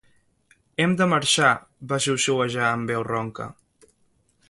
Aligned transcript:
"Hem 0.85 0.95
de 1.01 1.07
marxar", 1.11 1.51
va 1.93 2.01
xiuxiuejar 2.07 2.67
amb 2.71 2.93
veu 2.95 3.07
ronca. 3.13 3.49